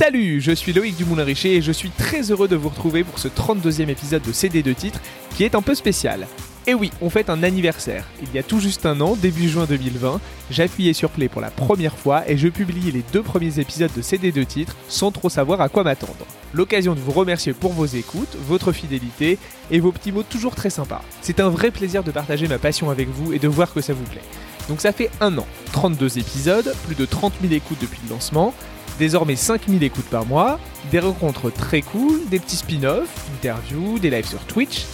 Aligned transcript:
Salut, 0.00 0.40
je 0.40 0.52
suis 0.52 0.72
Loïc 0.72 0.96
Dumoulin-Richer 0.96 1.56
et 1.56 1.60
je 1.60 1.72
suis 1.72 1.90
très 1.90 2.30
heureux 2.30 2.48
de 2.48 2.56
vous 2.56 2.70
retrouver 2.70 3.04
pour 3.04 3.18
ce 3.18 3.28
32e 3.28 3.90
épisode 3.90 4.22
de 4.22 4.32
CD 4.32 4.62
de 4.62 4.72
titres 4.72 4.98
qui 5.36 5.44
est 5.44 5.54
un 5.54 5.60
peu 5.60 5.74
spécial. 5.74 6.26
Et 6.66 6.72
oui, 6.72 6.90
on 7.02 7.10
fête 7.10 7.28
un 7.28 7.42
anniversaire. 7.42 8.06
Il 8.22 8.34
y 8.34 8.38
a 8.38 8.42
tout 8.42 8.60
juste 8.60 8.86
un 8.86 8.98
an, 9.02 9.14
début 9.14 9.46
juin 9.46 9.66
2020, 9.68 10.18
j'appuyais 10.50 10.94
sur 10.94 11.10
Play 11.10 11.28
pour 11.28 11.42
la 11.42 11.50
première 11.50 11.98
fois 11.98 12.26
et 12.26 12.38
je 12.38 12.48
publiais 12.48 12.92
les 12.92 13.04
deux 13.12 13.20
premiers 13.20 13.58
épisodes 13.58 13.90
de 13.94 14.00
CD 14.00 14.32
de 14.32 14.42
titres 14.42 14.74
sans 14.88 15.12
trop 15.12 15.28
savoir 15.28 15.60
à 15.60 15.68
quoi 15.68 15.84
m'attendre. 15.84 16.26
L'occasion 16.54 16.94
de 16.94 17.00
vous 17.00 17.12
remercier 17.12 17.52
pour 17.52 17.74
vos 17.74 17.84
écoutes, 17.84 18.38
votre 18.48 18.72
fidélité 18.72 19.36
et 19.70 19.80
vos 19.80 19.92
petits 19.92 20.12
mots 20.12 20.22
toujours 20.22 20.54
très 20.54 20.70
sympas. 20.70 21.02
C'est 21.20 21.40
un 21.40 21.50
vrai 21.50 21.70
plaisir 21.70 22.04
de 22.04 22.10
partager 22.10 22.48
ma 22.48 22.56
passion 22.56 22.88
avec 22.88 23.10
vous 23.10 23.34
et 23.34 23.38
de 23.38 23.48
voir 23.48 23.74
que 23.74 23.82
ça 23.82 23.92
vous 23.92 24.04
plaît. 24.04 24.24
Donc 24.70 24.80
ça 24.80 24.92
fait 24.92 25.10
un 25.20 25.36
an, 25.36 25.46
32 25.72 26.18
épisodes, 26.18 26.74
plus 26.86 26.94
de 26.94 27.04
30 27.04 27.34
000 27.42 27.52
écoutes 27.52 27.80
depuis 27.82 28.00
le 28.04 28.14
lancement, 28.14 28.54
désormais 28.98 29.36
5000 29.36 29.82
écoutes 29.82 30.06
par 30.06 30.26
mois, 30.26 30.58
des 30.90 30.98
rencontres 30.98 31.50
très 31.50 31.82
cool, 31.82 32.20
des 32.28 32.38
petits 32.38 32.56
spin-offs, 32.56 33.28
interviews, 33.38 33.98
des 33.98 34.10
lives 34.10 34.28
sur 34.28 34.40
Twitch, 34.40 34.84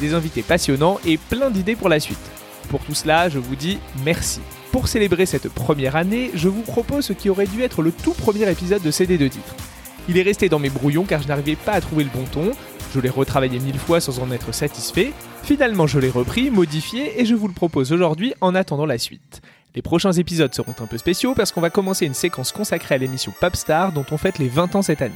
des 0.00 0.14
invités 0.14 0.42
passionnants 0.42 0.98
et 1.04 1.16
plein 1.16 1.50
d'idées 1.50 1.76
pour 1.76 1.88
la 1.88 2.00
suite. 2.00 2.18
Pour 2.68 2.80
tout 2.80 2.94
cela, 2.94 3.28
je 3.28 3.38
vous 3.38 3.56
dis 3.56 3.78
merci. 4.04 4.40
Pour 4.72 4.88
célébrer 4.88 5.26
cette 5.26 5.48
première 5.48 5.96
année, 5.96 6.30
je 6.34 6.48
vous 6.48 6.62
propose 6.62 7.06
ce 7.06 7.12
qui 7.12 7.30
aurait 7.30 7.46
dû 7.46 7.62
être 7.62 7.82
le 7.82 7.92
tout 7.92 8.12
premier 8.12 8.50
épisode 8.50 8.82
de 8.82 8.90
CD 8.90 9.16
de 9.16 9.28
titre. 9.28 9.54
Il 10.08 10.18
est 10.18 10.22
resté 10.22 10.48
dans 10.48 10.58
mes 10.58 10.70
brouillons 10.70 11.04
car 11.04 11.22
je 11.22 11.28
n'arrivais 11.28 11.56
pas 11.56 11.72
à 11.72 11.80
trouver 11.80 12.04
le 12.04 12.10
bon 12.10 12.24
ton, 12.24 12.52
je 12.94 13.00
l'ai 13.00 13.08
retravaillé 13.08 13.58
mille 13.58 13.78
fois 13.78 14.00
sans 14.00 14.20
en 14.20 14.30
être 14.30 14.52
satisfait, 14.52 15.12
finalement 15.42 15.86
je 15.86 15.98
l'ai 15.98 16.10
repris, 16.10 16.50
modifié 16.50 17.20
et 17.20 17.24
je 17.24 17.34
vous 17.34 17.48
le 17.48 17.54
propose 17.54 17.92
aujourd'hui 17.92 18.34
en 18.40 18.54
attendant 18.54 18.86
la 18.86 18.98
suite. 18.98 19.40
Les 19.74 19.82
prochains 19.82 20.12
épisodes 20.12 20.54
seront 20.54 20.74
un 20.80 20.86
peu 20.86 20.98
spéciaux 20.98 21.34
parce 21.34 21.52
qu'on 21.52 21.60
va 21.60 21.70
commencer 21.70 22.06
une 22.06 22.14
séquence 22.14 22.52
consacrée 22.52 22.94
à 22.94 22.98
l'émission 22.98 23.32
Popstar 23.38 23.92
dont 23.92 24.06
on 24.10 24.16
fête 24.16 24.38
les 24.38 24.48
20 24.48 24.74
ans 24.76 24.82
cette 24.82 25.02
année. 25.02 25.14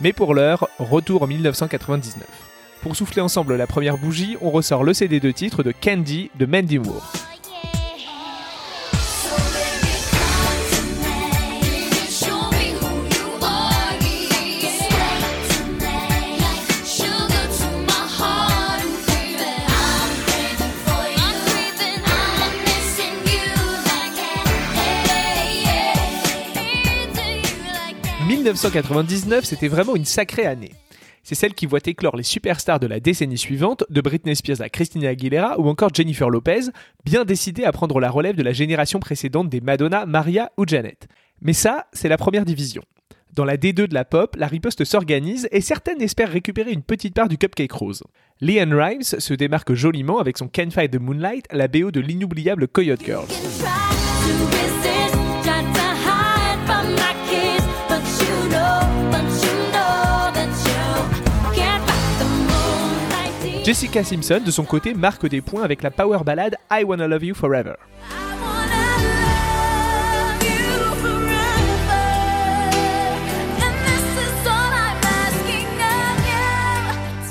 Mais 0.00 0.12
pour 0.12 0.34
l'heure, 0.34 0.68
retour 0.78 1.22
en 1.22 1.26
1999. 1.26 2.26
Pour 2.82 2.96
souffler 2.96 3.22
ensemble 3.22 3.56
la 3.56 3.66
première 3.66 3.96
bougie, 3.96 4.36
on 4.42 4.50
ressort 4.50 4.84
le 4.84 4.92
CD 4.92 5.20
de 5.20 5.30
titre 5.30 5.62
de 5.62 5.72
Candy 5.72 6.30
de 6.38 6.44
Mandy 6.44 6.78
Moore. 6.78 7.33
1999, 28.44 29.44
c'était 29.46 29.68
vraiment 29.68 29.96
une 29.96 30.04
sacrée 30.04 30.44
année. 30.44 30.72
C'est 31.22 31.34
celle 31.34 31.54
qui 31.54 31.64
voit 31.64 31.80
éclore 31.86 32.14
les 32.14 32.22
superstars 32.22 32.78
de 32.78 32.86
la 32.86 33.00
décennie 33.00 33.38
suivante, 33.38 33.84
de 33.88 34.00
Britney 34.02 34.36
Spears 34.36 34.60
à 34.60 34.68
Christina 34.68 35.08
Aguilera 35.08 35.58
ou 35.58 35.66
encore 35.68 35.94
Jennifer 35.94 36.28
Lopez, 36.28 36.66
bien 37.06 37.24
décidées 37.24 37.64
à 37.64 37.72
prendre 37.72 37.98
la 38.00 38.10
relève 38.10 38.36
de 38.36 38.42
la 38.42 38.52
génération 38.52 39.00
précédente 39.00 39.48
des 39.48 39.62
Madonna, 39.62 40.04
Maria 40.04 40.52
ou 40.58 40.66
Janet. 40.66 41.08
Mais 41.40 41.54
ça, 41.54 41.86
c'est 41.94 42.10
la 42.10 42.18
première 42.18 42.44
division. 42.44 42.82
Dans 43.32 43.46
la 43.46 43.56
D2 43.56 43.88
de 43.88 43.94
la 43.94 44.04
pop, 44.04 44.36
la 44.36 44.46
riposte 44.46 44.84
s'organise 44.84 45.48
et 45.50 45.62
certaines 45.62 46.02
espèrent 46.02 46.30
récupérer 46.30 46.70
une 46.70 46.82
petite 46.82 47.14
part 47.14 47.28
du 47.28 47.38
cupcake 47.38 47.72
rose. 47.72 48.02
Leanne 48.42 48.74
Rimes 48.74 49.02
se 49.02 49.32
démarque 49.32 49.72
joliment 49.72 50.18
avec 50.18 50.36
son 50.36 50.48
Can't 50.48 50.70
Fight 50.70 50.92
the 50.92 51.00
Moonlight, 51.00 51.46
la 51.50 51.66
BO 51.66 51.90
de 51.90 52.00
l'inoubliable 52.00 52.68
Coyote 52.68 53.02
Girls. 53.02 54.03
Jessica 63.64 64.04
Simpson, 64.04 64.42
de 64.44 64.50
son 64.50 64.64
côté, 64.64 64.92
marque 64.92 65.26
des 65.26 65.40
points 65.40 65.62
avec 65.62 65.82
la 65.82 65.90
power 65.90 66.18
ballade 66.22 66.54
I 66.70 66.84
Wanna 66.84 67.06
Love 67.06 67.24
You 67.24 67.34
Forever. 67.34 67.72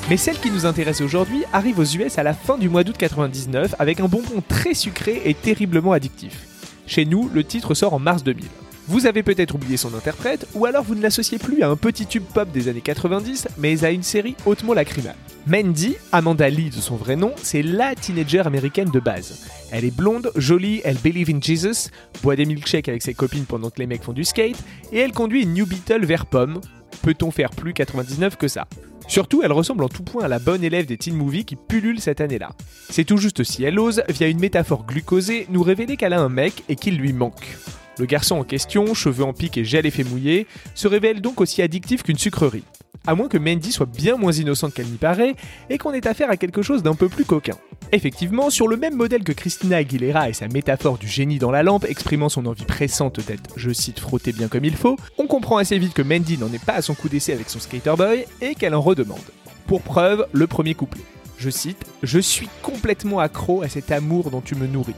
Mais 0.09 0.17
celle 0.17 0.39
qui 0.39 0.49
nous 0.49 0.65
intéresse 0.65 1.01
aujourd'hui 1.01 1.43
arrive 1.53 1.77
aux 1.77 1.83
US 1.83 2.17
à 2.17 2.23
la 2.23 2.33
fin 2.33 2.57
du 2.57 2.67
mois 2.67 2.83
d'août 2.83 2.97
99 2.97 3.75
avec 3.77 3.99
un 3.99 4.07
bonbon 4.07 4.41
très 4.47 4.73
sucré 4.73 5.21
et 5.25 5.35
terriblement 5.35 5.91
addictif. 5.91 6.47
Chez 6.87 7.05
nous, 7.05 7.29
le 7.31 7.43
titre 7.43 7.75
sort 7.75 7.93
en 7.93 7.99
mars 7.99 8.23
2000. 8.23 8.47
Vous 8.87 9.05
avez 9.05 9.23
peut-être 9.23 9.55
oublié 9.55 9.77
son 9.77 9.93
interprète, 9.93 10.45
ou 10.55 10.65
alors 10.65 10.83
vous 10.83 10.95
ne 10.95 11.01
l'associez 11.01 11.37
plus 11.37 11.63
à 11.63 11.69
un 11.69 11.77
petit 11.77 12.05
tube 12.05 12.25
pop 12.33 12.51
des 12.51 12.67
années 12.67 12.81
90, 12.81 13.47
mais 13.57 13.85
à 13.85 13.91
une 13.91 14.03
série 14.03 14.35
hautement 14.45 14.73
lacrymale. 14.73 15.15
Mandy, 15.47 15.95
Amanda 16.11 16.49
Lee 16.49 16.69
de 16.69 16.81
son 16.81 16.97
vrai 16.97 17.15
nom, 17.15 17.31
c'est 17.41 17.61
la 17.61 17.95
teenager 17.95 18.45
américaine 18.45 18.89
de 18.89 18.99
base. 18.99 19.47
Elle 19.71 19.85
est 19.85 19.95
blonde, 19.95 20.31
jolie, 20.35 20.81
elle 20.83 20.97
believe 20.97 21.29
in 21.29 21.39
Jesus, 21.41 21.89
boit 22.21 22.35
des 22.35 22.45
milkshakes 22.45 22.89
avec 22.89 23.01
ses 23.01 23.13
copines 23.13 23.45
pendant 23.45 23.69
que 23.69 23.79
les 23.79 23.87
mecs 23.87 24.03
font 24.03 24.11
du 24.11 24.25
skate, 24.25 24.61
et 24.91 24.99
elle 24.99 25.13
conduit 25.13 25.43
une 25.43 25.53
New 25.53 25.65
Beetle 25.65 26.05
vers 26.05 26.25
pomme. 26.25 26.59
Peut-on 27.03 27.31
faire 27.31 27.51
plus 27.51 27.73
99 27.73 28.35
que 28.35 28.49
ça? 28.49 28.67
Surtout, 29.07 29.43
elle 29.43 29.51
ressemble 29.53 29.85
en 29.85 29.89
tout 29.89 30.03
point 30.03 30.23
à 30.23 30.27
la 30.27 30.39
bonne 30.39 30.63
élève 30.63 30.85
des 30.85 30.97
teen 30.97 31.15
movies 31.15 31.45
qui 31.45 31.55
pullulent 31.55 32.01
cette 32.01 32.19
année-là. 32.19 32.51
C'est 32.89 33.03
tout 33.05 33.17
juste 33.17 33.43
si 33.43 33.63
elle 33.63 33.79
ose, 33.79 34.03
via 34.09 34.27
une 34.27 34.39
métaphore 34.39 34.85
glucosée, 34.85 35.47
nous 35.49 35.63
révéler 35.63 35.95
qu'elle 35.95 36.13
a 36.13 36.21
un 36.21 36.29
mec 36.29 36.63
et 36.67 36.75
qu'il 36.75 36.97
lui 36.97 37.13
manque. 37.13 37.57
Le 37.99 38.05
garçon 38.05 38.37
en 38.37 38.43
question, 38.43 38.93
cheveux 38.93 39.23
en 39.23 39.33
pique 39.33 39.57
et 39.57 39.65
gel 39.65 39.85
effet 39.85 40.03
mouillé, 40.03 40.47
se 40.73 40.87
révèle 40.87 41.21
donc 41.21 41.41
aussi 41.41 41.61
addictif 41.61 42.03
qu'une 42.03 42.17
sucrerie. 42.17 42.63
À 43.05 43.15
moins 43.15 43.27
que 43.27 43.37
Mandy 43.37 43.71
soit 43.71 43.85
bien 43.85 44.15
moins 44.15 44.31
innocente 44.31 44.73
qu'elle 44.73 44.87
n'y 44.87 44.97
paraît 44.97 45.35
et 45.69 45.77
qu'on 45.77 45.91
ait 45.91 46.07
affaire 46.07 46.29
à 46.29 46.37
quelque 46.37 46.61
chose 46.61 46.83
d'un 46.83 46.95
peu 46.95 47.09
plus 47.09 47.25
coquin. 47.25 47.57
Effectivement, 47.91 48.49
sur 48.49 48.67
le 48.67 48.77
même 48.77 48.95
modèle 48.95 49.23
que 49.23 49.33
Christina 49.33 49.77
Aguilera 49.77 50.29
et 50.29 50.33
sa 50.33 50.47
métaphore 50.47 50.97
du 50.97 51.07
génie 51.07 51.37
dans 51.37 51.51
la 51.51 51.63
lampe 51.63 51.85
exprimant 51.85 52.29
son 52.29 52.45
envie 52.45 52.63
pressante 52.63 53.19
d'être, 53.27 53.51
je 53.57 53.71
cite, 53.71 53.99
frotté 53.99 54.31
bien 54.31 54.47
comme 54.47 54.63
il 54.63 54.75
faut, 54.75 54.97
on 55.17 55.27
comprend 55.27 55.57
assez 55.57 55.77
vite 55.77 55.93
que 55.93 56.01
Mandy 56.01 56.37
n'en 56.37 56.51
est 56.53 56.63
pas 56.63 56.73
à 56.73 56.81
son 56.81 56.95
coup 56.95 57.09
d'essai 57.09 57.33
avec 57.33 57.49
son 57.49 57.59
skater 57.59 57.95
boy 57.97 58.25
et 58.41 58.55
qu'elle 58.55 58.73
en 58.73 58.81
redemande. 58.81 59.19
Pour 59.67 59.81
preuve, 59.81 60.25
le 60.31 60.47
premier 60.47 60.73
couplet. 60.73 61.03
Je 61.37 61.49
cite 61.49 61.85
Je 62.03 62.19
suis 62.19 62.47
complètement 62.61 63.19
accro 63.19 63.63
à 63.63 63.69
cet 63.69 63.91
amour 63.91 64.31
dont 64.31 64.41
tu 64.41 64.55
me 64.55 64.65
nourris. 64.65 64.95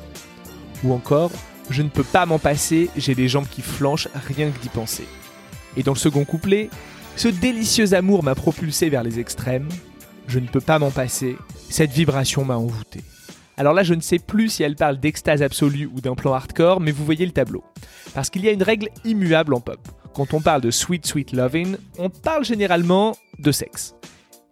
Ou 0.84 0.94
encore 0.94 1.31
je 1.70 1.81
ne 1.81 1.90
peux 1.90 2.03
pas 2.03 2.26
m'en 2.26 2.40
passer, 2.40 2.90
j'ai 2.96 3.16
les 3.16 3.28
jambes 3.28 3.48
qui 3.50 3.62
flanchent 3.62 4.09
rien 4.14 4.52
que 4.52 4.59
d'y 4.59 4.70
penser. 4.70 5.08
Et 5.78 5.84
dans 5.84 5.94
le 5.94 6.00
second 6.00 6.26
couplet, 6.26 6.70
ce 7.16 7.28
délicieux 7.28 7.94
amour 7.94 8.24
m'a 8.24 8.36
propulsé 8.36 8.90
vers 8.90 9.03
les 9.03 9.20
extrêmes, 9.20 9.70
je 10.28 10.40
ne 10.40 10.48
peux 10.48 10.62
pas 10.62 10.80
m'en 10.80 10.92
passer, 10.92 11.38
cette 11.70 11.92
vibration 11.92 12.46
m'a 12.46 12.58
envoûté. 12.58 13.02
Alors 13.58 13.74
là, 13.74 13.84
je 13.84 13.94
ne 13.94 14.02
sais 14.02 14.20
plus 14.20 14.50
si 14.50 14.64
elle 14.64 14.76
parle 14.76 15.00
d'extase 15.00 15.42
absolue 15.42 15.90
ou 15.94 16.02
d'un 16.02 16.16
plan 16.16 16.34
hardcore, 16.34 16.81
mais 16.81 16.92
vous 16.92 17.06
voyez 17.06 17.26
le 17.26 17.31
tableau. 17.31 17.64
Parce 18.14 18.30
qu'il 18.30 18.44
y 18.44 18.50
a 18.50 18.52
une 18.52 18.64
règle 18.64 18.90
immuable 19.06 19.53
en 19.53 19.62
pop. 19.62 19.80
Quand 20.14 20.34
on 20.34 20.42
parle 20.42 20.62
de 20.62 20.72
sweet 20.72 21.06
sweet 21.06 21.32
loving, 21.32 21.78
on 21.97 22.09
parle 22.09 22.44
généralement 22.44 23.16
de 23.40 23.52
sexe. 23.52 23.96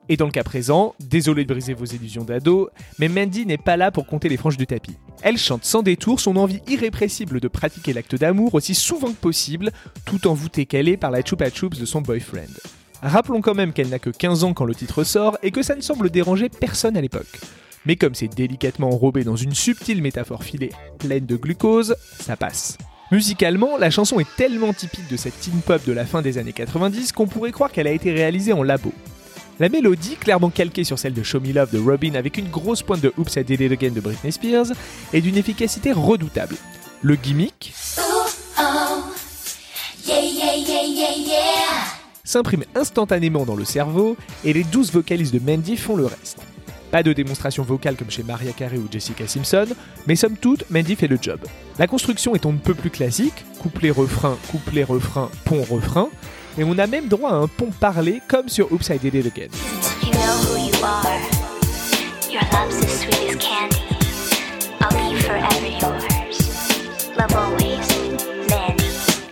Et 0.09 0.17
dans 0.17 0.25
le 0.25 0.31
cas 0.31 0.43
présent, 0.43 0.95
désolé 0.99 1.45
de 1.45 1.53
briser 1.53 1.73
vos 1.73 1.85
illusions 1.85 2.25
d'ado, 2.25 2.69
mais 2.99 3.07
Mandy 3.07 3.45
n'est 3.45 3.57
pas 3.57 3.77
là 3.77 3.89
pour 3.89 4.05
compter 4.05 4.27
les 4.27 4.35
franges 4.37 4.57
du 4.57 4.67
tapis. 4.67 4.97
Elle 5.21 5.37
chante 5.37 5.63
sans 5.63 5.81
détour 5.81 6.19
son 6.19 6.35
envie 6.35 6.61
irrépressible 6.67 7.39
de 7.39 7.47
pratiquer 7.47 7.93
l'acte 7.93 8.15
d'amour 8.15 8.53
aussi 8.53 8.75
souvent 8.75 9.11
que 9.11 9.19
possible, 9.19 9.71
tout 10.05 10.27
envoûtée 10.27 10.65
qu'elle 10.65 10.89
est 10.89 10.97
par 10.97 11.11
la 11.11 11.21
chupa 11.23 11.49
chups 11.49 11.79
de 11.79 11.85
son 11.85 12.01
boyfriend. 12.01 12.51
Rappelons 13.01 13.41
quand 13.41 13.55
même 13.55 13.71
qu'elle 13.71 13.89
n'a 13.89 13.99
que 13.99 14.09
15 14.09 14.43
ans 14.43 14.53
quand 14.53 14.65
le 14.65 14.75
titre 14.75 15.03
sort 15.03 15.37
et 15.41 15.51
que 15.51 15.61
ça 15.61 15.75
ne 15.75 15.81
semble 15.81 16.09
déranger 16.09 16.49
personne 16.49 16.97
à 16.97 17.01
l'époque. 17.01 17.39
Mais 17.85 17.95
comme 17.95 18.15
c'est 18.15 18.33
délicatement 18.33 18.89
enrobé 18.89 19.23
dans 19.23 19.35
une 19.35 19.53
subtile 19.53 20.01
métaphore 20.01 20.43
filée 20.43 20.71
pleine 20.99 21.25
de 21.25 21.35
glucose, 21.35 21.95
ça 22.19 22.37
passe. 22.37 22.77
Musicalement, 23.11 23.77
la 23.77 23.91
chanson 23.91 24.19
est 24.19 24.35
tellement 24.37 24.73
typique 24.73 25.09
de 25.09 25.17
cette 25.17 25.39
teen 25.39 25.61
pop 25.61 25.85
de 25.85 25.91
la 25.91 26.05
fin 26.05 26.21
des 26.21 26.37
années 26.37 26.53
90 26.53 27.11
qu'on 27.11 27.27
pourrait 27.27 27.51
croire 27.51 27.71
qu'elle 27.71 27.87
a 27.87 27.91
été 27.91 28.11
réalisée 28.11 28.53
en 28.53 28.63
labo. 28.63 28.93
La 29.59 29.69
mélodie, 29.69 30.15
clairement 30.15 30.49
calquée 30.49 30.83
sur 30.83 30.97
celle 30.97 31.13
de 31.13 31.21
Show 31.21 31.39
Me 31.39 31.53
Love 31.53 31.71
de 31.71 31.77
Robin 31.77 32.15
avec 32.15 32.37
une 32.37 32.49
grosse 32.49 32.81
pointe 32.81 33.01
de 33.01 33.13
Oops 33.17 33.35
I 33.35 33.43
Did 33.43 33.61
It 33.61 33.71
Again 33.71 33.91
de 33.91 34.01
Britney 34.01 34.31
Spears, 34.31 34.71
est 35.13 35.21
d'une 35.21 35.37
efficacité 35.37 35.91
redoutable. 35.91 36.55
Le 37.01 37.15
gimmick 37.15 37.73
s'imprime 42.23 42.63
instantanément 42.73 43.45
dans 43.45 43.55
le 43.55 43.65
cerveau 43.65 44.17
et 44.43 44.53
les 44.53 44.63
douze 44.63 44.91
vocalistes 44.91 45.33
de 45.33 45.39
Mandy 45.39 45.77
font 45.77 45.95
le 45.95 46.07
reste. 46.07 46.39
Pas 46.89 47.03
de 47.03 47.13
démonstration 47.13 47.63
vocale 47.63 47.95
comme 47.95 48.09
chez 48.09 48.23
Maria 48.23 48.53
Carey 48.53 48.77
ou 48.77 48.87
Jessica 48.91 49.27
Simpson, 49.27 49.67
mais 50.07 50.15
somme 50.15 50.37
toute, 50.37 50.69
Mandy 50.71 50.95
fait 50.95 51.07
le 51.07 51.19
job. 51.21 51.39
La 51.77 51.85
construction 51.85 52.33
est 52.33 52.45
on 52.47 52.53
ne 52.53 52.57
peut 52.57 52.73
plus 52.73 52.89
classique, 52.89 53.45
couplet-refrain, 53.59 54.37
couplet-refrain, 54.51 55.29
pont-refrain, 55.45 56.09
et 56.57 56.63
on 56.63 56.77
a 56.77 56.87
même 56.87 57.07
droit 57.07 57.31
à 57.31 57.35
un 57.35 57.47
pont 57.47 57.71
parlé 57.79 58.21
comme 58.27 58.49
sur 58.49 58.71
Oops 58.71 58.89
I 58.89 58.99
Did 58.99 59.15
It 59.15 59.25
Again. 59.25 59.47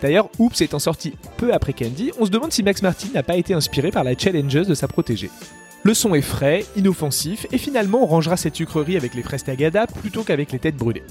D'ailleurs, 0.01 0.29
Oops 0.39 0.61
étant 0.61 0.79
sorti 0.79 1.13
peu 1.37 1.53
après 1.53 1.73
Candy, 1.73 2.11
on 2.19 2.25
se 2.25 2.31
demande 2.31 2.51
si 2.51 2.63
Max 2.63 2.81
Martin 2.81 3.09
n'a 3.13 3.21
pas 3.21 3.35
été 3.35 3.53
inspiré 3.53 3.91
par 3.91 4.03
la 4.03 4.17
challengeuse 4.17 4.67
de 4.67 4.73
sa 4.73 4.87
protégée. 4.87 5.29
Le 5.83 5.93
son 5.93 6.13
est 6.15 6.21
frais, 6.21 6.65
inoffensif, 6.75 7.45
et 7.51 7.57
finalement 7.57 8.03
on 8.03 8.05
rangera 8.07 8.37
cette 8.37 8.55
sucrerie 8.55 8.97
avec 8.97 9.13
les 9.13 9.23
fraises 9.23 9.43
Tagada 9.43 9.87
plutôt 9.87 10.23
qu'avec 10.23 10.51
les 10.51 10.59
têtes 10.59 10.77
brûlées. 10.77 11.03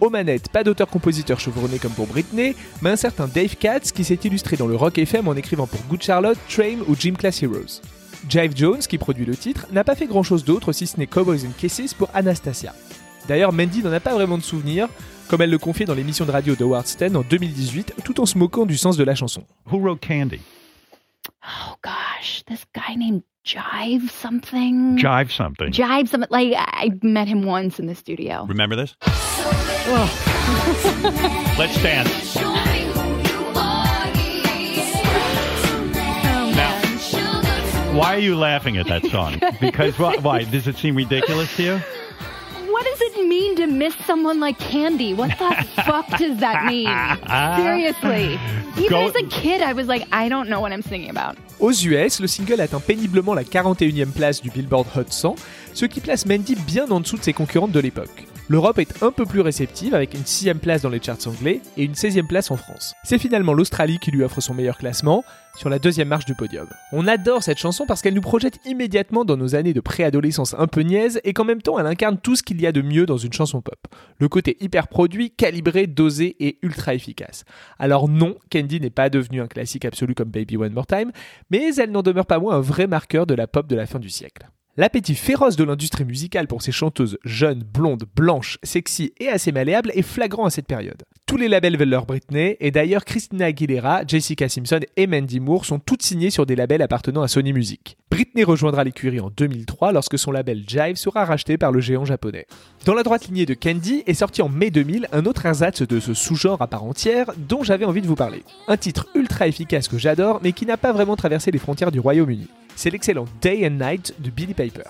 Aux 0.00 0.08
manettes, 0.08 0.48
pas 0.48 0.64
d'auteur-compositeur 0.64 1.38
chevronné 1.38 1.78
comme 1.78 1.92
pour 1.92 2.06
Britney, 2.06 2.56
mais 2.80 2.90
un 2.90 2.96
certain 2.96 3.28
Dave 3.28 3.56
Katz 3.56 3.92
qui 3.92 4.02
s'est 4.02 4.18
illustré 4.24 4.56
dans 4.56 4.66
le 4.66 4.74
rock 4.74 4.96
FM 4.96 5.28
en 5.28 5.34
écrivant 5.34 5.66
pour 5.66 5.80
Good 5.90 6.02
Charlotte, 6.02 6.38
Train 6.48 6.78
ou 6.88 6.96
Gym 6.96 7.18
Class 7.18 7.42
Heroes. 7.42 7.82
Jive 8.26 8.56
Jones, 8.56 8.78
qui 8.78 8.96
produit 8.96 9.26
le 9.26 9.36
titre, 9.36 9.66
n'a 9.72 9.84
pas 9.84 9.94
fait 9.94 10.06
grand 10.06 10.22
chose 10.22 10.44
d'autre 10.44 10.72
si 10.72 10.86
ce 10.86 10.96
n'est 10.96 11.06
Cowboys 11.06 11.44
and 11.46 11.52
Kisses 11.58 11.92
pour 11.92 12.08
Anastasia. 12.14 12.74
D'ailleurs, 13.28 13.52
Mandy 13.52 13.82
n'en 13.82 13.92
a 13.92 14.00
pas 14.00 14.14
vraiment 14.14 14.38
de 14.38 14.42
souvenir, 14.42 14.88
comme 15.28 15.42
elle 15.42 15.50
le 15.50 15.58
confiait 15.58 15.84
dans 15.84 15.94
l'émission 15.94 16.24
de 16.24 16.30
radio 16.30 16.54
de 16.56 16.64
Howard 16.64 16.86
Stern 16.86 17.14
en 17.16 17.22
2018, 17.22 17.96
tout 18.02 18.20
en 18.20 18.26
se 18.26 18.38
moquant 18.38 18.64
du 18.64 18.78
sens 18.78 18.96
de 18.96 19.04
la 19.04 19.14
chanson. 19.14 19.44
Who 19.70 19.78
wrote 19.78 20.00
Candy? 20.00 20.40
Oh 21.44 21.74
gosh, 21.82 22.42
this 22.46 22.64
guy 22.74 22.96
named 22.96 23.22
Jive 23.44 24.10
something? 24.10 24.96
Jive 24.96 25.30
something. 25.30 25.72
Jive 25.72 26.08
something. 26.08 26.28
Like 26.30 26.54
I 26.56 26.90
met 27.02 27.28
him 27.28 27.44
once 27.44 27.78
in 27.78 27.86
the 27.86 27.94
studio. 27.94 28.46
Remember 28.48 28.76
this? 28.76 28.96
Let's 31.58 31.82
dance. 31.82 32.36
Now, 36.54 36.80
why 37.96 38.14
are 38.14 38.18
you 38.18 38.36
laughing 38.36 38.76
at 38.76 38.86
that 38.88 39.06
song? 39.06 39.40
Because 39.60 39.98
why? 39.98 40.16
why? 40.18 40.44
Does 40.44 40.66
it 40.68 40.76
seem 40.76 40.96
ridiculous 40.96 41.54
to 41.56 41.62
you? 41.62 41.80
What 42.70 42.84
does 42.84 43.00
it 43.00 43.26
mean 43.26 43.56
to 43.56 43.66
miss 43.66 43.94
someone 44.06 44.38
like 44.38 44.58
Candy? 44.58 45.14
What 45.14 45.30
the 45.38 45.50
fuck 45.86 46.06
does 46.18 46.38
that 46.40 46.66
mean? 46.66 46.88
Seriously. 47.56 48.38
Even 48.76 48.90
Go- 48.90 49.08
as 49.08 49.14
a 49.16 49.26
kid, 49.28 49.62
I 49.62 49.72
was 49.72 49.86
like, 49.88 50.06
I 50.12 50.28
don't 50.28 50.48
know 50.50 50.60
what 50.60 50.72
I'm 50.72 50.82
singing 50.82 51.10
about. 51.10 51.36
Aux 51.58 51.72
US, 51.86 52.20
le 52.20 52.26
single 52.26 52.60
atteint 52.60 52.80
péniblement 52.80 53.34
la 53.34 53.44
41e 53.44 54.12
place 54.12 54.40
du 54.42 54.50
Billboard 54.50 54.86
Hot 54.96 55.10
100, 55.10 55.36
ce 55.74 55.86
qui 55.86 56.00
place 56.00 56.26
Mandy 56.26 56.54
bien 56.54 56.90
en 56.90 57.00
dessous 57.00 57.16
de 57.18 57.22
ses 57.22 57.32
concurrentes 57.32 57.72
de 57.72 57.80
l'époque. 57.80 58.26
L'Europe 58.50 58.80
est 58.80 59.04
un 59.04 59.12
peu 59.12 59.26
plus 59.26 59.42
réceptive 59.42 59.94
avec 59.94 60.12
une 60.12 60.26
6 60.26 60.54
place 60.54 60.82
dans 60.82 60.88
les 60.88 61.00
charts 61.00 61.28
anglais 61.28 61.60
et 61.76 61.84
une 61.84 61.92
16e 61.92 62.26
place 62.26 62.50
en 62.50 62.56
France. 62.56 62.94
C'est 63.04 63.20
finalement 63.20 63.52
l'Australie 63.52 64.00
qui 64.00 64.10
lui 64.10 64.24
offre 64.24 64.40
son 64.40 64.54
meilleur 64.54 64.76
classement, 64.76 65.22
sur 65.54 65.68
la 65.68 65.78
deuxième 65.78 66.08
marche 66.08 66.24
du 66.24 66.34
podium. 66.34 66.66
On 66.90 67.06
adore 67.06 67.44
cette 67.44 67.58
chanson 67.58 67.86
parce 67.86 68.02
qu'elle 68.02 68.14
nous 68.14 68.20
projette 68.20 68.58
immédiatement 68.66 69.24
dans 69.24 69.36
nos 69.36 69.54
années 69.54 69.72
de 69.72 69.78
préadolescence 69.78 70.56
un 70.58 70.66
peu 70.66 70.80
niaise 70.80 71.20
et 71.22 71.32
qu'en 71.32 71.44
même 71.44 71.62
temps 71.62 71.78
elle 71.78 71.86
incarne 71.86 72.18
tout 72.18 72.34
ce 72.34 72.42
qu'il 72.42 72.60
y 72.60 72.66
a 72.66 72.72
de 72.72 72.82
mieux 72.82 73.06
dans 73.06 73.18
une 73.18 73.32
chanson 73.32 73.60
pop. 73.62 73.78
Le 74.18 74.28
côté 74.28 74.56
hyper 74.58 74.88
produit, 74.88 75.30
calibré, 75.30 75.86
dosé 75.86 76.34
et 76.40 76.58
ultra 76.62 76.92
efficace. 76.92 77.44
Alors 77.78 78.08
non, 78.08 78.34
Candy 78.50 78.80
n'est 78.80 78.90
pas 78.90 79.10
devenue 79.10 79.42
un 79.42 79.46
classique 79.46 79.84
absolu 79.84 80.16
comme 80.16 80.30
Baby 80.30 80.56
One 80.56 80.72
More 80.72 80.88
Time, 80.88 81.12
mais 81.50 81.72
elle 81.76 81.92
n'en 81.92 82.02
demeure 82.02 82.26
pas 82.26 82.40
moins 82.40 82.56
un 82.56 82.60
vrai 82.60 82.88
marqueur 82.88 83.28
de 83.28 83.34
la 83.34 83.46
pop 83.46 83.68
de 83.68 83.76
la 83.76 83.86
fin 83.86 84.00
du 84.00 84.10
siècle. 84.10 84.48
L'appétit 84.76 85.16
féroce 85.16 85.56
de 85.56 85.64
l'industrie 85.64 86.04
musicale 86.04 86.46
pour 86.46 86.62
ces 86.62 86.70
chanteuses 86.70 87.18
jeunes, 87.24 87.64
blondes, 87.64 88.04
blanches, 88.14 88.58
sexy 88.62 89.12
et 89.18 89.28
assez 89.28 89.50
malléables 89.50 89.90
est 89.94 90.02
flagrant 90.02 90.44
à 90.44 90.50
cette 90.50 90.66
période. 90.66 91.02
Tous 91.30 91.36
les 91.36 91.46
labels 91.46 91.76
veulent 91.76 91.90
leur 91.90 92.06
Britney, 92.06 92.56
et 92.58 92.72
d'ailleurs 92.72 93.04
Christina 93.04 93.46
Aguilera, 93.46 94.02
Jessica 94.04 94.48
Simpson 94.48 94.80
et 94.96 95.06
Mandy 95.06 95.38
Moore 95.38 95.64
sont 95.64 95.78
toutes 95.78 96.02
signées 96.02 96.30
sur 96.30 96.44
des 96.44 96.56
labels 96.56 96.82
appartenant 96.82 97.22
à 97.22 97.28
Sony 97.28 97.52
Music. 97.52 97.96
Britney 98.10 98.42
rejoindra 98.42 98.82
l'écurie 98.82 99.20
en 99.20 99.30
2003 99.30 99.92
lorsque 99.92 100.18
son 100.18 100.32
label 100.32 100.64
Jive 100.66 100.96
sera 100.96 101.24
racheté 101.24 101.56
par 101.56 101.70
le 101.70 101.78
géant 101.78 102.04
japonais. 102.04 102.46
Dans 102.84 102.94
la 102.94 103.04
droite 103.04 103.28
lignée 103.28 103.46
de 103.46 103.54
Candy 103.54 104.02
est 104.08 104.14
sorti 104.14 104.42
en 104.42 104.48
mai 104.48 104.72
2000 104.72 105.06
un 105.12 105.24
autre 105.24 105.46
ersatz 105.46 105.82
de 105.82 106.00
ce 106.00 106.14
sous-genre 106.14 106.62
à 106.62 106.66
part 106.66 106.82
entière 106.82 107.30
dont 107.36 107.62
j'avais 107.62 107.84
envie 107.84 108.02
de 108.02 108.08
vous 108.08 108.16
parler. 108.16 108.42
Un 108.66 108.76
titre 108.76 109.06
ultra 109.14 109.46
efficace 109.46 109.86
que 109.86 109.98
j'adore 109.98 110.40
mais 110.42 110.50
qui 110.50 110.66
n'a 110.66 110.78
pas 110.78 110.92
vraiment 110.92 111.14
traversé 111.14 111.52
les 111.52 111.60
frontières 111.60 111.92
du 111.92 112.00
Royaume-Uni. 112.00 112.48
C'est 112.74 112.90
l'excellent 112.90 113.26
Day 113.40 113.64
and 113.68 113.78
Night 113.80 114.16
de 114.18 114.30
Billy 114.30 114.54
Piper. 114.54 114.82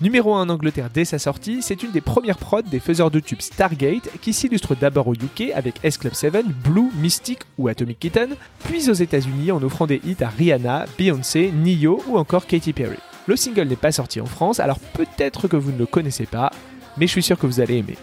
Numéro 0.00 0.32
1 0.32 0.42
en 0.42 0.48
Angleterre 0.48 0.90
dès 0.94 1.04
sa 1.04 1.18
sortie, 1.18 1.60
c'est 1.60 1.82
une 1.82 1.90
des 1.90 2.00
premières 2.00 2.38
prods 2.38 2.62
des 2.62 2.78
faiseurs 2.78 3.10
de 3.10 3.18
tubes 3.18 3.40
Stargate 3.40 4.08
qui 4.20 4.32
s'illustre 4.32 4.76
d'abord 4.76 5.08
au 5.08 5.14
UK 5.14 5.50
avec 5.56 5.74
S 5.82 5.98
Club 5.98 6.14
7, 6.14 6.36
Blue, 6.62 6.90
Mystic 7.00 7.40
ou 7.58 7.66
Atomic 7.66 7.98
Kitten, 7.98 8.36
puis 8.62 8.88
aux 8.90 8.94
États-Unis 8.94 9.50
en 9.50 9.60
offrant 9.60 9.88
des 9.88 10.00
hits 10.04 10.22
à 10.22 10.28
Rihanna, 10.28 10.84
Beyoncé, 10.96 11.50
Nio 11.52 12.00
ou 12.06 12.16
encore 12.16 12.46
Katy 12.46 12.72
Perry. 12.72 12.98
Le 13.26 13.34
single 13.34 13.66
n'est 13.66 13.74
pas 13.74 13.90
sorti 13.90 14.20
en 14.20 14.26
France, 14.26 14.60
alors 14.60 14.78
peut-être 14.78 15.48
que 15.48 15.56
vous 15.56 15.72
ne 15.72 15.78
le 15.78 15.86
connaissez 15.86 16.26
pas, 16.26 16.52
mais 16.96 17.08
je 17.08 17.12
suis 17.12 17.22
sûr 17.24 17.36
que 17.36 17.48
vous 17.48 17.58
allez 17.58 17.78
aimer. 17.78 17.96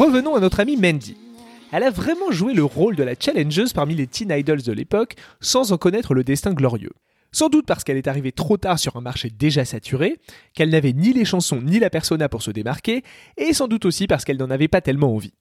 Revenons 0.00 0.34
à 0.34 0.40
notre 0.40 0.60
amie 0.60 0.78
Mandy. 0.78 1.14
Elle 1.72 1.82
a 1.82 1.90
vraiment 1.90 2.30
joué 2.30 2.54
le 2.54 2.64
rôle 2.64 2.96
de 2.96 3.02
la 3.02 3.12
challengeuse 3.20 3.74
parmi 3.74 3.94
les 3.94 4.06
teen 4.06 4.30
idols 4.34 4.62
de 4.62 4.72
l'époque 4.72 5.14
sans 5.42 5.72
en 5.72 5.76
connaître 5.76 6.14
le 6.14 6.24
destin 6.24 6.54
glorieux. 6.54 6.94
Sans 7.32 7.50
doute 7.50 7.66
parce 7.66 7.84
qu'elle 7.84 7.98
est 7.98 8.08
arrivée 8.08 8.32
trop 8.32 8.56
tard 8.56 8.78
sur 8.78 8.96
un 8.96 9.02
marché 9.02 9.28
déjà 9.28 9.66
saturé, 9.66 10.16
qu'elle 10.54 10.70
n'avait 10.70 10.94
ni 10.94 11.12
les 11.12 11.26
chansons 11.26 11.60
ni 11.60 11.78
la 11.78 11.90
persona 11.90 12.30
pour 12.30 12.40
se 12.40 12.50
démarquer, 12.50 13.02
et 13.36 13.52
sans 13.52 13.68
doute 13.68 13.84
aussi 13.84 14.06
parce 14.06 14.24
qu'elle 14.24 14.38
n'en 14.38 14.48
avait 14.48 14.68
pas 14.68 14.80
tellement 14.80 15.14
envie. 15.14 15.34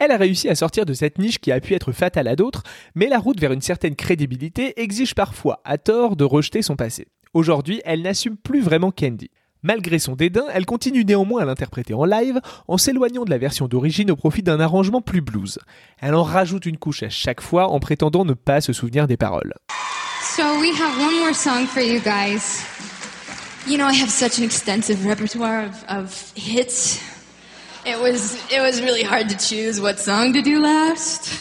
Elle 0.00 0.10
a 0.10 0.16
réussi 0.16 0.48
à 0.48 0.56
sortir 0.56 0.86
de 0.86 0.92
cette 0.92 1.20
niche 1.20 1.38
qui 1.38 1.52
a 1.52 1.60
pu 1.60 1.74
être 1.74 1.92
fatale 1.92 2.26
à 2.26 2.34
d'autres, 2.34 2.64
mais 2.96 3.06
la 3.06 3.20
route 3.20 3.38
vers 3.38 3.52
une 3.52 3.62
certaine 3.62 3.94
crédibilité 3.94 4.82
exige 4.82 5.14
parfois, 5.14 5.60
à 5.64 5.78
tort, 5.78 6.16
de 6.16 6.24
rejeter 6.24 6.62
son 6.62 6.74
passé. 6.74 7.06
Aujourd'hui, 7.32 7.80
elle 7.84 8.02
n'assume 8.02 8.36
plus 8.36 8.60
vraiment 8.60 8.90
Candy. 8.90 9.30
Malgré 9.66 9.98
son 9.98 10.14
dédain, 10.14 10.44
elle 10.52 10.66
continue 10.66 11.06
néanmoins 11.06 11.40
à 11.40 11.46
l'interpréter 11.46 11.94
en 11.94 12.04
live 12.04 12.38
en 12.68 12.76
s'éloignant 12.76 13.24
de 13.24 13.30
la 13.30 13.38
version 13.38 13.66
d'origine 13.66 14.10
au 14.10 14.16
profit 14.16 14.42
d'un 14.42 14.60
arrangement 14.60 15.00
plus 15.00 15.22
blues. 15.22 15.58
Elle 15.98 16.14
en 16.14 16.22
rajoute 16.22 16.66
une 16.66 16.76
couche 16.76 17.02
à 17.02 17.08
chaque 17.08 17.40
fois 17.40 17.68
en 17.68 17.80
prétendant 17.80 18.26
ne 18.26 18.34
pas 18.34 18.60
se 18.60 18.74
souvenir 18.74 19.06
des 19.06 19.16
paroles. 19.16 19.54
So 20.36 20.42
we 20.60 20.70
have 20.78 20.98
one 20.98 21.18
more 21.18 21.34
song 21.34 21.66
for 21.66 21.80
you 21.80 21.98
guys. 22.00 22.62
You 23.66 23.78
know, 23.78 23.86
I 23.86 23.94
have 23.94 24.10
such 24.10 24.38
an 24.38 24.44
extensive 24.44 25.06
repertoire 25.06 25.64
of, 25.64 25.84
of 25.88 26.32
hits. 26.36 27.00
It 27.86 27.98
was 27.98 28.34
it 28.52 28.60
was 28.60 28.82
really 28.82 29.02
hard 29.02 29.30
to 29.30 29.36
choose 29.36 29.80
what 29.80 29.98
song 29.98 30.34
to 30.34 30.42
do 30.42 30.60
last. 30.60 31.32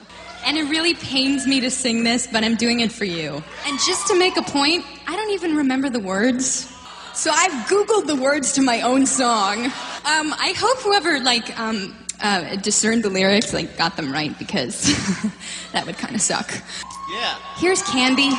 and 0.46 0.56
it 0.56 0.64
really 0.70 0.94
pains 0.94 1.46
me 1.46 1.60
to 1.60 1.70
sing 1.70 2.04
this, 2.04 2.26
but 2.26 2.42
I'm 2.42 2.56
doing 2.56 2.80
it 2.80 2.90
for 2.90 3.04
you. 3.04 3.42
And 3.66 3.78
just 3.86 4.06
to 4.06 4.18
make 4.18 4.38
a 4.38 4.42
point, 4.42 4.82
I 5.06 5.14
don't 5.14 5.32
even 5.32 5.56
remember 5.56 5.90
the 5.90 6.00
words. 6.00 6.72
So 7.16 7.30
I've 7.30 7.66
Googled 7.66 8.06
the 8.06 8.14
words 8.14 8.52
to 8.52 8.62
my 8.62 8.82
own 8.82 9.06
song. 9.06 9.64
Um, 9.64 10.34
I 10.38 10.52
hope 10.54 10.78
whoever 10.80 11.18
like 11.18 11.58
um, 11.58 11.96
uh, 12.20 12.56
discerned 12.56 13.04
the 13.04 13.08
lyrics 13.08 13.54
like 13.54 13.78
got 13.78 13.96
them 13.96 14.12
right 14.12 14.38
because 14.38 14.84
that 15.72 15.86
would 15.86 15.96
kind 15.96 16.14
of 16.14 16.20
suck. 16.20 16.52
Yeah. 16.52 17.36
Here's 17.58 17.82
Candy. 17.82 18.30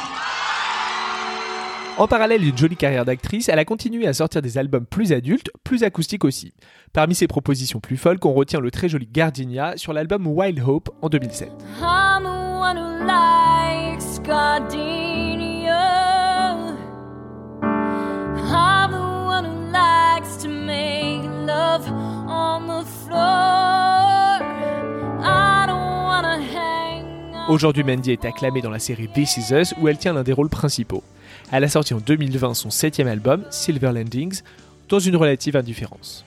En 1.98 2.08
parallèle 2.08 2.42
d'une 2.42 2.56
jolie 2.56 2.78
carrière 2.78 3.04
d'actrice, 3.04 3.50
elle 3.50 3.58
a 3.58 3.66
continué 3.66 4.06
à 4.06 4.14
sortir 4.14 4.44
des 4.44 4.60
albums 4.60 4.86
plus 4.86 5.12
adultes, 5.12 5.50
plus 5.64 5.84
acoustiques 5.84 6.24
aussi. 6.24 6.54
Parmi 6.94 7.16
ses 7.16 7.26
propositions 7.26 7.80
plus 7.80 7.98
folles, 7.98 8.20
on 8.24 8.34
retient 8.36 8.60
le 8.60 8.70
très 8.70 8.90
joli 8.90 9.08
Gardenia 9.12 9.76
sur 9.78 9.92
l'album 9.92 10.28
Wild 10.28 10.62
Hope 10.64 10.92
en 11.02 11.10
2007. 11.10 11.50
I'm 11.82 12.24
the 12.24 12.60
one 12.60 12.78
who 12.78 13.08
likes 13.08 14.20
gardenia. 14.20 15.07
Aujourd'hui, 27.48 27.86
Mandy 27.86 28.12
est 28.12 28.26
acclamée 28.26 28.62
dans 28.62 28.70
la 28.70 28.80
série 28.80 29.08
This 29.08 29.38
Is 29.38 29.54
Us 29.54 29.74
où 29.80 29.88
elle 29.88 29.98
tient 29.98 30.12
l'un 30.12 30.24
des 30.24 30.34
rôles 30.34 30.50
principaux. 30.50 31.02
Elle 31.50 31.64
a 31.64 31.70
sorti 31.70 31.94
en 31.94 32.00
2020 32.00 32.54
son 32.54 32.70
septième 32.70 33.08
album, 33.08 33.46
Silver 33.52 33.94
Landings, 33.94 34.42
dans 34.90 35.00
une 35.00 35.16
relative 35.16 35.56
indifférence. 35.56 36.26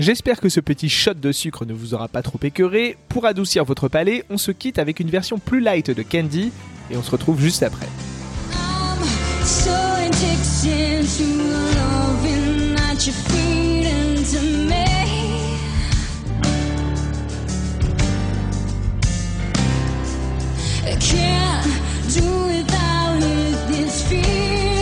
J'espère 0.00 0.40
que 0.40 0.48
ce 0.48 0.58
petit 0.58 0.88
shot 0.88 1.14
de 1.14 1.30
sucre 1.30 1.64
ne 1.64 1.72
vous 1.72 1.94
aura 1.94 2.08
pas 2.08 2.22
trop 2.22 2.40
écœuré. 2.42 2.96
Pour 3.08 3.24
adoucir 3.24 3.64
votre 3.64 3.86
palais, 3.86 4.24
on 4.30 4.38
se 4.38 4.50
quitte 4.50 4.80
avec 4.80 4.98
une 4.98 5.10
version 5.10 5.38
plus 5.38 5.60
light 5.60 5.92
de 5.92 6.02
Candy 6.02 6.50
et 6.90 6.96
on 6.96 7.04
se 7.04 7.10
retrouve 7.12 7.40
juste 7.40 7.62
après. 7.62 7.86
I 20.84 20.96
can't 20.96 21.64
do 22.12 22.44
without 22.46 23.20
this 23.68 24.02
fear. 24.08 24.81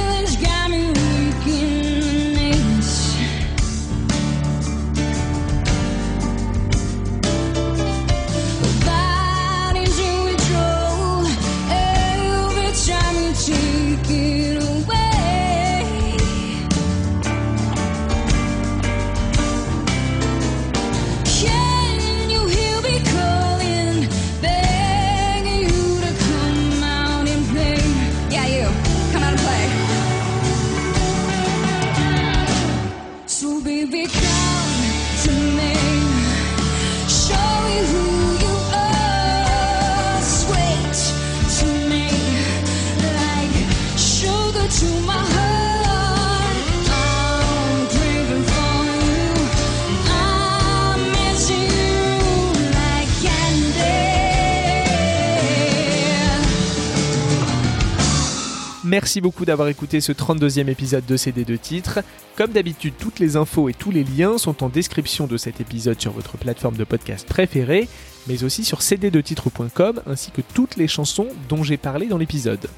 Merci 58.91 59.21
beaucoup 59.21 59.45
d'avoir 59.45 59.69
écouté 59.69 60.01
ce 60.01 60.11
32e 60.11 60.69
épisode 60.69 61.07
de 61.07 61.17
CD2 61.17 61.59
titres. 61.59 62.01
Comme 62.37 62.51
d'habitude, 62.51 62.95
toutes 62.99 63.21
les 63.21 63.37
infos 63.37 63.69
et 63.69 63.73
tous 63.73 63.93
les 63.93 64.03
liens 64.03 64.37
sont 64.37 64.65
en 64.65 64.69
description 64.69 65.29
de 65.29 65.37
cet 65.37 65.61
épisode 65.61 66.01
sur 66.01 66.11
votre 66.11 66.37
plateforme 66.37 66.77
de 66.77 66.83
podcast 66.83 67.27
préférée, 67.29 67.89
mais 68.27 68.43
aussi 68.43 68.65
sur 68.65 68.81
cd2titres.com 68.81 70.03
ainsi 70.07 70.33
que 70.33 70.41
toutes 70.41 70.77
les 70.77 70.89
chansons 70.89 71.29
dont 71.49 71.63
j'ai 71.63 71.77
parlé 71.77 72.09
dans 72.09 72.19
l'épisode. 72.19 72.69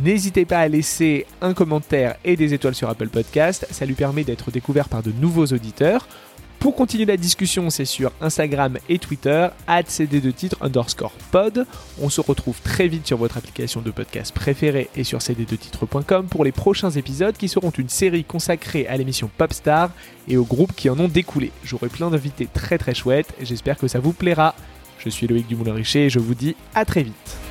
N'hésitez 0.00 0.46
pas 0.46 0.60
à 0.60 0.68
laisser 0.68 1.26
un 1.42 1.52
commentaire 1.52 2.16
et 2.24 2.36
des 2.36 2.54
étoiles 2.54 2.74
sur 2.74 2.88
Apple 2.88 3.08
Podcast, 3.08 3.66
ça 3.70 3.84
lui 3.84 3.94
permet 3.94 4.24
d'être 4.24 4.50
découvert 4.50 4.88
par 4.88 5.02
de 5.02 5.12
nouveaux 5.12 5.46
auditeurs. 5.46 6.08
Pour 6.58 6.74
continuer 6.74 7.04
la 7.04 7.16
discussion, 7.16 7.70
c'est 7.70 7.84
sur 7.84 8.10
Instagram 8.20 8.78
et 8.88 8.98
Twitter, 8.98 9.48
cd2titres 9.68 10.56
underscore 10.60 11.12
pod. 11.30 11.66
On 12.02 12.08
se 12.08 12.20
retrouve 12.20 12.60
très 12.62 12.88
vite 12.88 13.06
sur 13.06 13.16
votre 13.16 13.36
application 13.36 13.80
de 13.80 13.92
podcast 13.92 14.34
préférée 14.34 14.90
et 14.96 15.04
sur 15.04 15.20
cd2titres.com 15.20 16.26
pour 16.26 16.44
les 16.44 16.50
prochains 16.50 16.90
épisodes 16.90 17.36
qui 17.36 17.48
seront 17.48 17.70
une 17.70 17.88
série 17.88 18.24
consacrée 18.24 18.88
à 18.88 18.96
l'émission 18.96 19.30
Popstar 19.38 19.90
et 20.26 20.36
aux 20.36 20.44
groupes 20.44 20.74
qui 20.74 20.90
en 20.90 20.98
ont 20.98 21.08
découlé. 21.08 21.52
J'aurai 21.62 21.88
plein 21.88 22.10
d'invités 22.10 22.48
très 22.52 22.76
très 22.76 22.94
chouettes 22.94 23.32
et 23.40 23.46
j'espère 23.46 23.78
que 23.78 23.86
ça 23.86 24.00
vous 24.00 24.12
plaira. 24.12 24.56
Je 24.98 25.10
suis 25.10 25.28
Loïc 25.28 25.46
Dumoulin-Richer 25.46 26.06
et 26.06 26.10
je 26.10 26.18
vous 26.18 26.34
dis 26.34 26.56
à 26.74 26.84
très 26.84 27.04
vite. 27.04 27.47